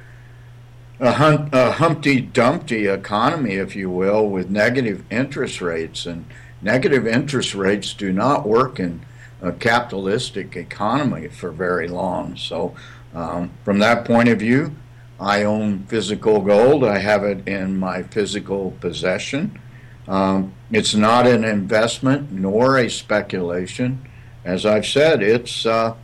a, 1.01 1.13
hum- 1.13 1.49
a 1.53 1.73
Humpty 1.73 2.21
Dumpty 2.21 2.87
economy, 2.87 3.55
if 3.55 3.75
you 3.75 3.89
will, 3.89 4.29
with 4.29 4.51
negative 4.51 5.03
interest 5.11 5.61
rates. 5.61 6.05
And 6.07 6.27
negative 6.61 7.07
interest 7.07 7.55
rates 7.55 7.95
do 7.95 8.13
not 8.13 8.47
work 8.47 8.79
in 8.79 9.01
a 9.41 9.53
capitalistic 9.53 10.57
economy 10.57 11.29
for 11.29 11.51
very 11.51 11.89
long. 11.89 12.37
So, 12.37 12.75
um, 13.15 13.51
from 13.65 13.79
that 13.79 14.05
point 14.05 14.29
of 14.29 14.39
view, 14.39 14.77
I 15.19 15.43
own 15.43 15.85
physical 15.85 16.41
gold. 16.41 16.85
I 16.85 16.99
have 16.99 17.25
it 17.25 17.49
in 17.49 17.79
my 17.79 18.03
physical 18.03 18.73
possession. 18.81 19.59
Um, 20.07 20.53
it's 20.71 20.95
not 20.95 21.27
an 21.27 21.45
investment 21.45 22.31
nor 22.31 22.79
a 22.79 22.91
speculation. 22.91 24.07
As 24.45 24.67
I've 24.67 24.87
said, 24.87 25.23
it's 25.23 25.65
uh, 25.65 25.95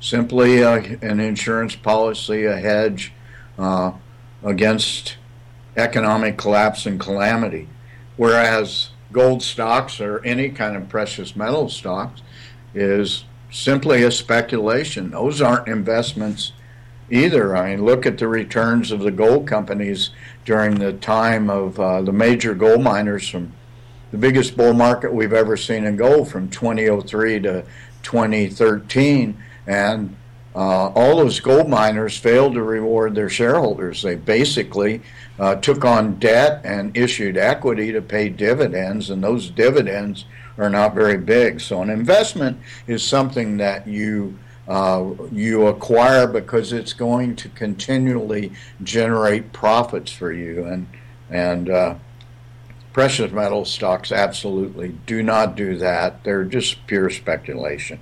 simply 0.00 0.60
a, 0.60 0.74
an 1.02 1.20
insurance 1.20 1.76
policy, 1.76 2.44
a 2.44 2.56
hedge 2.56 3.12
uh, 3.58 3.92
against 4.44 5.16
economic 5.76 6.36
collapse 6.36 6.86
and 6.86 7.00
calamity. 7.00 7.68
Whereas 8.16 8.90
gold 9.10 9.42
stocks 9.42 10.00
or 10.00 10.24
any 10.24 10.50
kind 10.50 10.76
of 10.76 10.88
precious 10.88 11.34
metal 11.34 11.68
stocks 11.68 12.22
is 12.74 13.24
simply 13.50 14.02
a 14.02 14.10
speculation. 14.10 15.10
Those 15.10 15.40
aren't 15.40 15.68
investments 15.68 16.52
either. 17.10 17.56
I 17.56 17.70
mean, 17.70 17.84
look 17.84 18.06
at 18.06 18.18
the 18.18 18.28
returns 18.28 18.90
of 18.90 19.00
the 19.00 19.10
gold 19.10 19.46
companies 19.46 20.10
during 20.44 20.76
the 20.76 20.92
time 20.92 21.50
of 21.50 21.78
uh, 21.78 22.02
the 22.02 22.12
major 22.12 22.54
gold 22.54 22.82
miners 22.82 23.28
from 23.28 23.52
the 24.10 24.18
biggest 24.18 24.56
bull 24.56 24.74
market 24.74 25.12
we've 25.12 25.32
ever 25.32 25.56
seen 25.56 25.84
in 25.84 25.96
gold 25.96 26.28
from 26.28 26.48
2003 26.48 27.40
to 27.40 27.64
2013. 28.02 29.36
And 29.66 30.16
uh, 30.54 30.88
all 30.94 31.16
those 31.16 31.40
gold 31.40 31.68
miners 31.68 32.16
failed 32.16 32.54
to 32.54 32.62
reward 32.62 33.14
their 33.14 33.28
shareholders. 33.28 34.02
They 34.02 34.14
basically 34.14 35.02
uh, 35.38 35.56
took 35.56 35.84
on 35.84 36.14
debt 36.20 36.60
and 36.64 36.96
issued 36.96 37.36
equity 37.36 37.92
to 37.92 38.00
pay 38.00 38.28
dividends, 38.28 39.10
and 39.10 39.22
those 39.22 39.50
dividends 39.50 40.26
are 40.56 40.70
not 40.70 40.94
very 40.94 41.18
big. 41.18 41.60
So, 41.60 41.82
an 41.82 41.90
investment 41.90 42.58
is 42.86 43.02
something 43.02 43.56
that 43.56 43.88
you 43.88 44.38
uh, 44.68 45.10
you 45.30 45.66
acquire 45.66 46.26
because 46.26 46.72
it's 46.72 46.92
going 46.92 47.36
to 47.36 47.48
continually 47.50 48.52
generate 48.82 49.52
profits 49.52 50.12
for 50.12 50.32
you. 50.32 50.64
And 50.64 50.86
and 51.30 51.68
uh, 51.68 51.94
precious 52.92 53.32
metal 53.32 53.64
stocks 53.64 54.12
absolutely 54.12 54.94
do 55.06 55.22
not 55.22 55.56
do 55.56 55.76
that. 55.78 56.22
They're 56.22 56.44
just 56.44 56.86
pure 56.86 57.10
speculation. 57.10 57.98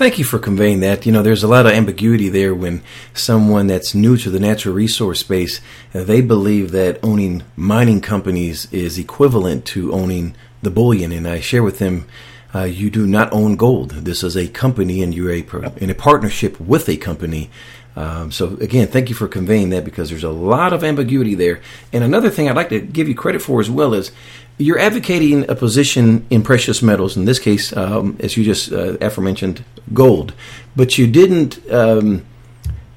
Thank 0.00 0.18
you 0.18 0.24
for 0.24 0.38
conveying 0.38 0.80
that. 0.80 1.04
You 1.04 1.12
know, 1.12 1.20
there's 1.20 1.42
a 1.42 1.46
lot 1.46 1.66
of 1.66 1.72
ambiguity 1.72 2.30
there 2.30 2.54
when 2.54 2.82
someone 3.12 3.66
that's 3.66 3.94
new 3.94 4.16
to 4.16 4.30
the 4.30 4.40
natural 4.40 4.74
resource 4.74 5.20
space, 5.20 5.60
they 5.92 6.22
believe 6.22 6.70
that 6.70 6.98
owning 7.02 7.42
mining 7.54 8.00
companies 8.00 8.66
is 8.72 8.98
equivalent 8.98 9.66
to 9.66 9.92
owning 9.92 10.34
the 10.62 10.70
bullion. 10.70 11.12
And 11.12 11.28
I 11.28 11.40
share 11.40 11.62
with 11.62 11.80
them, 11.80 12.06
uh, 12.54 12.62
you 12.62 12.88
do 12.88 13.06
not 13.06 13.30
own 13.30 13.56
gold. 13.56 13.90
This 13.90 14.24
is 14.24 14.38
a 14.38 14.48
company, 14.48 15.02
and 15.02 15.14
you're 15.14 15.32
a, 15.32 15.72
in 15.76 15.90
a 15.90 15.94
partnership 15.94 16.58
with 16.58 16.88
a 16.88 16.96
company. 16.96 17.50
Um, 17.94 18.32
so 18.32 18.56
again, 18.56 18.88
thank 18.88 19.10
you 19.10 19.14
for 19.14 19.28
conveying 19.28 19.68
that 19.70 19.84
because 19.84 20.08
there's 20.08 20.24
a 20.24 20.30
lot 20.30 20.72
of 20.72 20.82
ambiguity 20.82 21.34
there. 21.34 21.60
And 21.92 22.02
another 22.02 22.30
thing 22.30 22.48
I'd 22.48 22.56
like 22.56 22.70
to 22.70 22.80
give 22.80 23.06
you 23.06 23.14
credit 23.14 23.42
for 23.42 23.60
as 23.60 23.68
well 23.68 23.92
is 23.92 24.12
you're 24.60 24.78
advocating 24.78 25.48
a 25.50 25.54
position 25.54 26.26
in 26.30 26.42
precious 26.42 26.82
metals. 26.82 27.16
In 27.16 27.24
this 27.24 27.38
case, 27.38 27.74
um, 27.76 28.16
as 28.20 28.36
you 28.36 28.44
just 28.44 28.72
uh, 28.72 28.96
aforementioned, 29.00 29.64
gold, 29.92 30.34
but 30.76 30.98
you 30.98 31.06
didn't. 31.06 31.58
Um, 31.70 32.24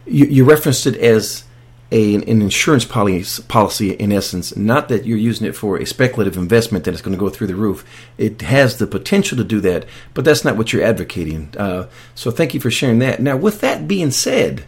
you, 0.06 0.26
you, 0.26 0.44
referenced 0.44 0.86
it 0.86 0.98
as 0.98 1.46
a, 1.90 2.16
an 2.16 2.24
insurance 2.24 2.84
policy, 2.84 3.42
policy 3.44 3.92
in 3.92 4.12
essence. 4.12 4.56
Not 4.58 4.90
that 4.90 5.06
you're 5.06 5.18
using 5.18 5.48
it 5.48 5.56
for 5.56 5.78
a 5.78 5.86
speculative 5.86 6.36
investment 6.36 6.84
that 6.84 6.94
is 6.94 7.02
going 7.02 7.16
to 7.16 7.20
go 7.20 7.30
through 7.30 7.48
the 7.48 7.56
roof. 7.56 7.86
It 8.18 8.42
has 8.42 8.78
the 8.78 8.88
potential 8.88 9.38
to 9.38 9.46
do 9.46 9.62
that, 9.62 9.86
but 10.14 10.26
that's 10.26 10.44
not 10.44 10.58
what 10.58 10.74
you're 10.74 10.84
advocating. 10.84 11.54
Uh, 11.58 11.88
so 12.16 12.32
thank 12.32 12.54
you 12.54 12.60
for 12.60 12.70
sharing 12.70 13.00
that. 13.00 13.22
Now, 13.22 13.38
with 13.38 13.62
that 13.62 13.88
being 13.88 14.12
said 14.12 14.66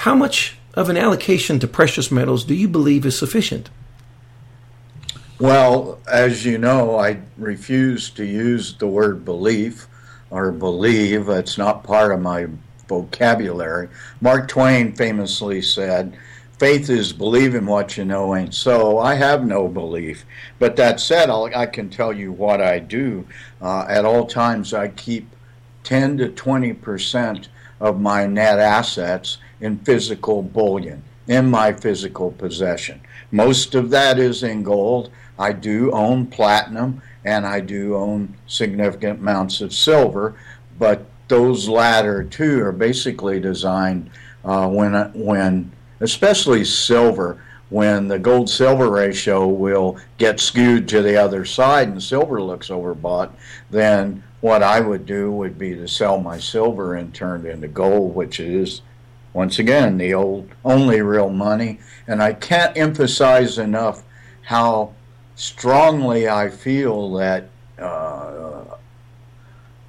how 0.00 0.14
much 0.14 0.56
of 0.72 0.88
an 0.88 0.96
allocation 0.96 1.58
to 1.58 1.68
precious 1.68 2.10
metals 2.10 2.44
do 2.44 2.54
you 2.54 2.68
believe 2.68 3.04
is 3.04 3.18
sufficient? 3.18 3.68
Well, 5.40 5.98
as 6.06 6.44
you 6.44 6.58
know, 6.58 6.98
I 6.98 7.18
refuse 7.38 8.10
to 8.10 8.26
use 8.26 8.74
the 8.74 8.86
word 8.86 9.24
belief 9.24 9.88
or 10.28 10.52
believe. 10.52 11.30
It's 11.30 11.56
not 11.56 11.82
part 11.82 12.12
of 12.12 12.20
my 12.20 12.48
vocabulary. 12.86 13.88
Mark 14.20 14.48
Twain 14.48 14.92
famously 14.92 15.62
said, 15.62 16.14
Faith 16.58 16.90
is 16.90 17.14
believing 17.14 17.64
what 17.64 17.96
you 17.96 18.04
know 18.04 18.36
ain't 18.36 18.52
so. 18.52 18.98
I 18.98 19.14
have 19.14 19.46
no 19.46 19.66
belief. 19.66 20.26
But 20.58 20.76
that 20.76 21.00
said, 21.00 21.30
I'll, 21.30 21.46
i 21.56 21.64
can 21.64 21.88
tell 21.88 22.12
you 22.12 22.32
what 22.32 22.60
I 22.60 22.78
do. 22.78 23.26
Uh, 23.62 23.86
at 23.88 24.04
all 24.04 24.26
times, 24.26 24.74
I 24.74 24.88
keep 24.88 25.26
10 25.84 26.18
to 26.18 26.28
20 26.28 26.74
percent 26.74 27.48
of 27.80 27.98
my 27.98 28.26
net 28.26 28.58
assets 28.58 29.38
in 29.58 29.78
physical 29.78 30.42
bullion 30.42 31.02
in 31.30 31.48
my 31.48 31.72
physical 31.72 32.32
possession. 32.32 33.00
Most 33.30 33.76
of 33.76 33.90
that 33.90 34.18
is 34.18 34.42
in 34.42 34.64
gold. 34.64 35.10
I 35.40 35.52
do 35.52 35.90
own 35.92 36.26
platinum 36.26 37.02
and 37.24 37.46
I 37.46 37.60
do 37.60 37.96
own 37.96 38.36
significant 38.46 39.20
amounts 39.20 39.62
of 39.62 39.72
silver, 39.72 40.36
but 40.78 41.06
those 41.28 41.68
latter 41.68 42.22
two 42.22 42.62
are 42.62 42.72
basically 42.72 43.40
designed 43.40 44.10
uh, 44.44 44.68
when 44.68 44.92
when 45.14 45.72
especially 46.00 46.64
silver 46.64 47.42
when 47.70 48.08
the 48.08 48.18
gold 48.18 48.50
silver 48.50 48.90
ratio 48.90 49.46
will 49.46 49.98
get 50.18 50.40
skewed 50.40 50.88
to 50.88 51.02
the 51.02 51.16
other 51.16 51.44
side 51.44 51.88
and 51.88 52.02
silver 52.02 52.42
looks 52.42 52.68
overbought, 52.68 53.30
then 53.70 54.22
what 54.40 54.62
I 54.62 54.80
would 54.80 55.06
do 55.06 55.30
would 55.30 55.58
be 55.58 55.74
to 55.74 55.86
sell 55.86 56.20
my 56.20 56.38
silver 56.38 56.94
and 56.94 57.14
turn 57.14 57.46
it 57.46 57.50
into 57.50 57.68
gold, 57.68 58.14
which 58.14 58.40
is 58.40 58.82
once 59.32 59.58
again, 59.58 59.96
the 59.96 60.12
old 60.12 60.48
only 60.64 61.00
real 61.00 61.30
money. 61.30 61.78
And 62.06 62.22
I 62.22 62.32
can't 62.32 62.76
emphasize 62.76 63.58
enough 63.58 64.02
how 64.42 64.94
strongly 65.40 66.28
I 66.28 66.50
feel 66.50 67.14
that 67.14 67.48
uh, 67.78 68.76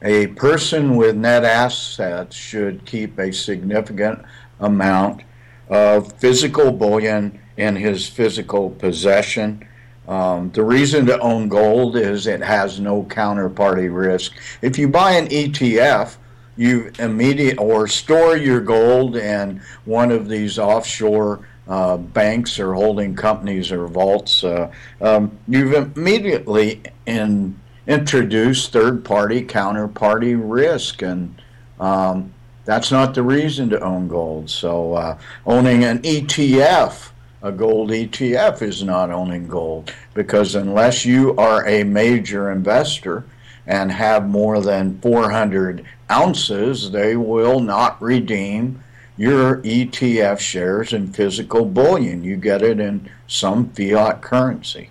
a 0.01 0.27
person 0.27 0.96
with 0.96 1.17
net 1.17 1.43
assets 1.43 2.38
should 2.38 2.86
keep 2.86 3.19
a 3.19 3.34
significant 3.34 4.23
amount 4.62 5.23
of 5.67 6.13
physical 6.13 6.71
bullion 6.71 7.38
in 7.58 7.75
his 7.75 8.08
physical 8.08 8.69
possession. 8.69 9.67
Um, 10.08 10.52
the 10.52 10.63
reason 10.63 11.06
to 11.08 11.19
own 11.19 11.49
gold 11.49 11.97
is 11.97 12.28
it 12.28 12.41
has 12.41 12.80
no 12.80 13.04
counterparty 13.04 13.93
risk. 13.93 14.32
If 14.62 14.80
you 14.80 14.88
buy 14.88 15.12
an 15.12 15.28
ETF, 15.28 16.15
you 16.56 16.93
immediate 16.97 17.60
or 17.60 17.89
store 17.89 18.38
your 18.38 18.62
gold 18.62 19.17
in 19.17 19.62
one 19.84 20.12
of 20.12 20.30
these 20.30 20.58
offshore 20.58 21.45
uh, 21.67 21.97
banks 21.97 22.60
or 22.60 22.74
holding 22.74 23.15
companies 23.15 23.71
or 23.71 23.88
vaults, 23.88 24.43
uh, 24.43 24.71
um, 25.02 25.38
you've 25.47 25.74
immediately 25.74 26.82
in, 27.06 27.60
introduced 27.88 28.74
third-party 28.74 29.45
counterparty 29.45 30.39
risk, 30.41 31.02
and 31.02 31.41
um, 31.80 32.34
that's 32.65 32.91
not 32.91 33.13
the 33.13 33.24
reason 33.24 33.69
to 33.69 33.80
own 33.82 34.08
gold. 34.08 34.50
So 34.50 34.93
uh, 34.93 35.17
owning 35.45 35.84
an 35.84 36.00
ETF. 36.00 37.10
A 37.43 37.52
gold 37.52 37.89
ETF 37.89 38.62
is 38.62 38.84
not 38.84 39.10
owning 39.10 39.47
gold 39.47 39.91
because 40.13 40.54
unless 40.54 41.06
you 41.06 41.36
are 41.38 41.67
a 41.67 41.84
major 41.84 42.52
investor, 42.52 43.26
and 43.67 43.91
have 43.91 44.28
more 44.28 44.60
than 44.62 45.00
400 45.02 45.86
ounces, 46.12 46.91
they 46.91 47.15
will 47.15 47.60
not 47.60 48.02
redeem 48.02 48.84
your 49.21 49.57
ETF 49.57 50.39
shares 50.39 50.93
in 50.93 51.13
physical 51.13 51.63
bullion. 51.63 52.23
You 52.23 52.38
get 52.38 52.63
it 52.63 52.79
in 52.79 53.07
some 53.27 53.69
fiat 53.69 54.23
currency. 54.23 54.89